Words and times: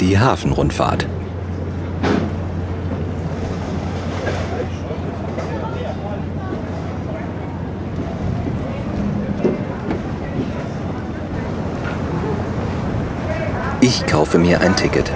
Die 0.00 0.18
Hafenrundfahrt. 0.18 1.06
Ich 13.80 14.04
kaufe 14.06 14.38
mir 14.38 14.60
ein 14.60 14.76
Ticket. 14.76 15.10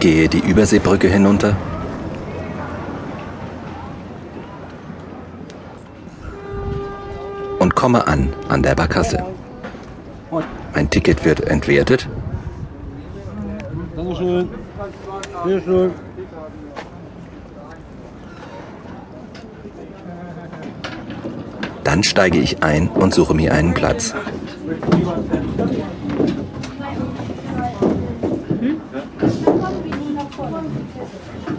Gehe 0.00 0.28
die 0.28 0.38
Überseebrücke 0.38 1.08
hinunter. 1.08 1.56
Und 7.68 7.74
komme 7.74 8.06
an 8.06 8.32
an 8.48 8.62
der 8.62 8.74
Barkasse. 8.74 9.22
Mein 10.74 10.88
Ticket 10.88 11.22
wird 11.26 11.40
entwertet. 11.40 12.08
Dankeschön. 13.94 14.48
Sehr 15.44 15.60
schön. 15.60 15.90
Dann 21.84 22.02
steige 22.02 22.38
ich 22.38 22.62
ein 22.62 22.88
und 22.88 23.12
suche 23.12 23.34
mir 23.34 23.52
einen 23.52 23.74
Platz. 23.74 24.14
Oh, 30.38 31.57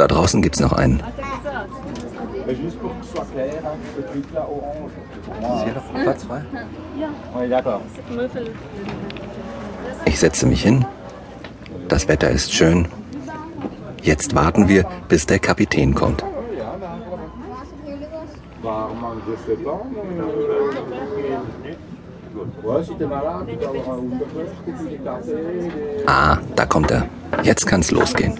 da 0.00 0.06
draußen 0.08 0.40
gibt's 0.40 0.60
noch 0.60 0.72
einen. 0.72 1.02
Ist 2.46 2.58
hier 5.64 5.74
noch 5.74 5.84
frei? 6.26 6.42
Ich 10.06 10.18
setze 10.18 10.46
mich 10.46 10.62
hin. 10.62 10.86
Das 11.88 12.08
Wetter 12.08 12.30
ist 12.30 12.52
schön. 12.52 12.88
Jetzt 14.02 14.34
warten 14.34 14.68
wir, 14.68 14.86
bis 15.08 15.26
der 15.26 15.38
Kapitän 15.38 15.94
kommt. 15.94 16.24
Ah, 26.06 26.38
da 26.56 26.66
kommt 26.66 26.90
er. 26.90 27.06
Jetzt 27.42 27.66
kann's 27.66 27.90
losgehen. 27.90 28.38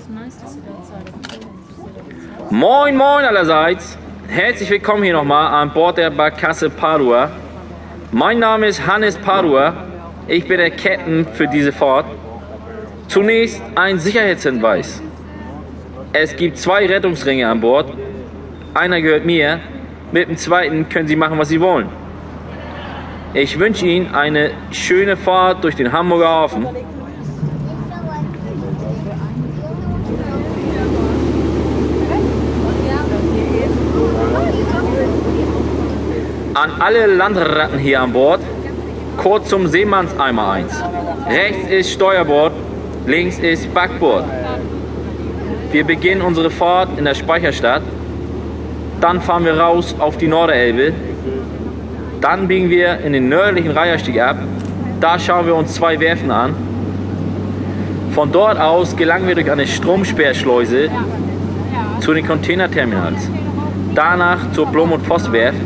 Moin, 2.52 2.96
moin 2.96 3.24
allerseits. 3.24 3.96
Herzlich 4.26 4.68
willkommen 4.70 5.04
hier 5.04 5.12
nochmal 5.12 5.62
an 5.62 5.72
Bord 5.72 5.98
der 5.98 6.10
Barkasse 6.10 6.68
Padua. 6.68 7.30
Mein 8.10 8.40
Name 8.40 8.66
ist 8.66 8.84
Hannes 8.84 9.16
Padua. 9.16 9.72
Ich 10.26 10.48
bin 10.48 10.58
der 10.58 10.72
Captain 10.72 11.24
für 11.32 11.46
diese 11.46 11.70
Fahrt. 11.70 12.06
Zunächst 13.06 13.62
ein 13.76 14.00
Sicherheitshinweis. 14.00 15.00
Es 16.12 16.34
gibt 16.34 16.58
zwei 16.58 16.86
Rettungsringe 16.86 17.46
an 17.46 17.60
Bord. 17.60 17.92
Einer 18.74 19.00
gehört 19.00 19.24
mir. 19.24 19.60
Mit 20.10 20.28
dem 20.28 20.36
zweiten 20.36 20.88
können 20.88 21.06
Sie 21.06 21.14
machen, 21.14 21.38
was 21.38 21.50
Sie 21.50 21.60
wollen. 21.60 21.88
Ich 23.32 23.60
wünsche 23.60 23.86
Ihnen 23.86 24.12
eine 24.12 24.50
schöne 24.72 25.16
Fahrt 25.16 25.62
durch 25.62 25.76
den 25.76 25.92
Hamburger 25.92 26.28
Hafen. 26.28 26.66
An 36.60 36.72
alle 36.78 37.06
Landratten 37.06 37.78
hier 37.78 38.02
an 38.02 38.12
Bord, 38.12 38.42
kurz 39.16 39.48
zum 39.48 39.66
Seemannseimer 39.66 40.50
1. 40.50 40.84
Rechts 41.30 41.70
ist 41.70 41.92
Steuerbord, 41.92 42.52
links 43.06 43.38
ist 43.38 43.72
Backbord. 43.72 44.26
Wir 45.72 45.84
beginnen 45.84 46.20
unsere 46.20 46.50
Fahrt 46.50 46.98
in 46.98 47.06
der 47.06 47.14
Speicherstadt. 47.14 47.80
Dann 49.00 49.22
fahren 49.22 49.46
wir 49.46 49.58
raus 49.58 49.96
auf 49.98 50.18
die 50.18 50.28
Norderelbe. 50.28 50.92
Dann 52.20 52.46
biegen 52.46 52.68
wir 52.68 52.98
in 52.98 53.14
den 53.14 53.30
nördlichen 53.30 53.70
Reiherstieg 53.70 54.20
ab. 54.20 54.36
Da 55.00 55.18
schauen 55.18 55.46
wir 55.46 55.54
uns 55.54 55.72
zwei 55.72 55.98
Werfen 55.98 56.30
an. 56.30 56.54
Von 58.12 58.32
dort 58.32 58.60
aus 58.60 58.94
gelangen 58.94 59.26
wir 59.26 59.34
durch 59.34 59.50
eine 59.50 59.66
Stromsperrschleuse 59.66 60.90
zu 62.00 62.12
den 62.12 62.26
Containerterminals. 62.26 63.30
Danach 63.94 64.52
zur 64.52 64.66
Blom- 64.66 64.92
und 64.92 65.06
Vosswerft. 65.06 65.56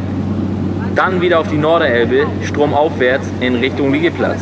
Dann 0.95 1.21
wieder 1.21 1.41
auf 1.41 1.49
die 1.49 1.57
Norderelbe, 1.57 2.27
stromaufwärts 2.45 3.29
in 3.41 3.57
Richtung 3.57 3.93
Liegeplatz. 3.93 4.41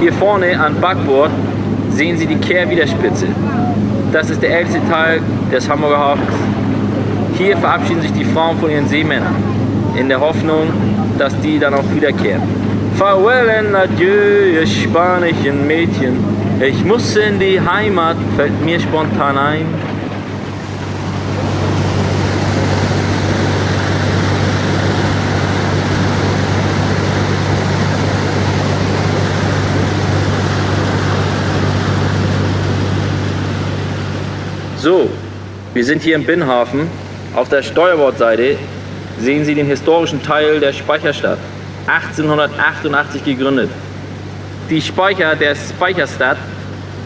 Hier 0.00 0.12
vorne 0.12 0.58
an 0.58 0.80
Backbord 0.80 1.30
sehen 1.90 2.18
Sie 2.18 2.26
die 2.26 2.36
Kehrwiderspitze. 2.36 3.26
Das 4.12 4.28
ist 4.30 4.42
der 4.42 4.58
älteste 4.58 4.80
Teil 4.88 5.20
des 5.52 5.68
Hamburger 5.68 5.98
Hafens. 5.98 6.65
Hier 7.38 7.54
verabschieden 7.58 8.00
sich 8.00 8.12
die 8.12 8.24
Frauen 8.24 8.58
von 8.58 8.70
ihren 8.70 8.88
Seemännern, 8.88 9.34
in 9.94 10.08
der 10.08 10.18
Hoffnung, 10.20 10.68
dass 11.18 11.38
die 11.40 11.58
dann 11.58 11.74
auch 11.74 11.84
wiederkehren. 11.94 12.42
Farewell 12.96 13.50
and 13.50 13.74
adieu, 13.74 14.54
ihr 14.54 14.66
spanischen 14.66 15.66
Mädchen. 15.66 16.16
Ich 16.60 16.82
muss 16.82 17.14
in 17.14 17.38
die 17.38 17.60
Heimat, 17.60 18.16
fällt 18.36 18.64
mir 18.64 18.80
spontan 18.80 19.36
ein. 19.36 19.66
So, 34.78 35.10
wir 35.74 35.84
sind 35.84 36.00
hier 36.00 36.14
im 36.14 36.24
Binnenhafen. 36.24 37.05
Auf 37.36 37.50
der 37.50 37.62
Steuerbordseite 37.62 38.56
sehen 39.20 39.44
Sie 39.44 39.54
den 39.54 39.66
historischen 39.66 40.22
Teil 40.22 40.58
der 40.58 40.72
Speicherstadt. 40.72 41.38
1888 41.86 43.22
gegründet. 43.26 43.68
Die 44.70 44.80
Speicher 44.80 45.36
der 45.36 45.54
Speicherstadt 45.54 46.38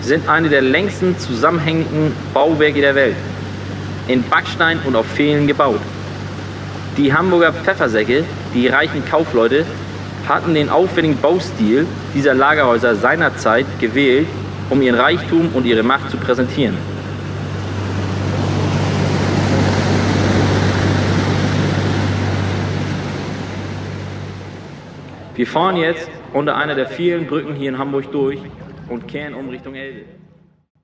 sind 0.03 0.29
eine 0.29 0.49
der 0.49 0.63
längsten 0.63 1.19
zusammenhängenden 1.19 2.13
Bauwerke 2.33 2.81
der 2.81 2.95
Welt. 2.95 3.17
In 4.07 4.23
Backstein 4.23 4.79
und 4.85 4.95
auf 4.95 5.07
Pfählen 5.07 5.49
gebaut. 5.49 5.81
Die 6.97 7.13
Hamburger 7.13 7.53
Pfeffersäcke, 7.53 8.23
die 8.55 8.69
reichen 8.69 9.05
Kaufleute, 9.05 9.67
hatten 10.29 10.55
den 10.55 10.71
aufwendigen 10.71 11.21
Baustil 11.21 11.89
dieser 12.15 12.35
Lagerhäuser 12.35 12.95
seinerzeit 12.95 13.67
gewählt, 13.81 14.29
um 14.71 14.81
ihren 14.81 14.95
Reichtum 14.95 15.51
und 15.55 15.67
ihre 15.67 15.83
Macht 15.83 16.09
zu 16.09 16.17
präsentieren. 16.17 17.00
Wir 25.41 25.47
fahren 25.47 25.79
jetzt 25.79 26.11
unter 26.35 26.55
einer 26.55 26.75
der 26.75 26.87
vielen 26.87 27.27
Brücken 27.27 27.55
hier 27.55 27.71
in 27.71 27.79
Hamburg 27.79 28.13
durch 28.13 28.39
und 28.91 29.09
kehren 29.09 29.33
um 29.33 29.49
Richtung 29.49 29.75
Elbe. 29.75 30.20